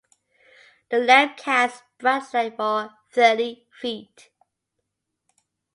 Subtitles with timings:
[0.89, 4.29] A lamp casts bright light for thirty feet.